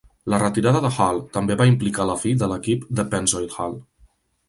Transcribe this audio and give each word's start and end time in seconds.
La 0.33 0.37
retirada 0.43 0.81
de 0.85 0.91
Hall 0.95 1.19
també 1.37 1.59
va 1.61 1.69
implicar 1.73 2.09
la 2.13 2.17
fi 2.25 2.35
de 2.43 2.51
l'equip 2.55 2.91
de 3.01 3.09
Pennzoil 3.15 3.51
Hall. 3.59 3.83